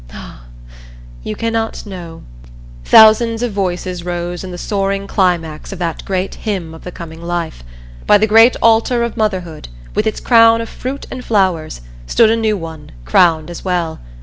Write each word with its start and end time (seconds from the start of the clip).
Ah! 0.15 0.45
You 1.21 1.35
cannot 1.35 1.85
know!" 1.85 2.23
Thousands 2.83 3.43
of 3.43 3.51
voices 3.53 4.03
rose 4.03 4.43
in 4.43 4.49
the 4.49 4.57
soaring 4.57 5.05
climax 5.05 5.71
of 5.71 5.77
that 5.77 6.03
great 6.05 6.33
Hymn 6.41 6.73
of 6.73 6.83
The 6.83 6.91
Coming 6.91 7.21
Life. 7.21 7.61
By 8.07 8.17
the 8.17 8.25
great 8.25 8.55
Altar 8.63 9.03
of 9.03 9.15
Motherhood, 9.15 9.67
with 9.93 10.07
its 10.07 10.19
crown 10.19 10.59
of 10.59 10.69
fruit 10.69 11.05
and 11.11 11.23
flowers, 11.23 11.81
stood 12.07 12.31
a 12.31 12.35
new 12.35 12.57
one, 12.57 12.93
crowned 13.05 13.51
as 13.51 13.63
well. 13.63 13.99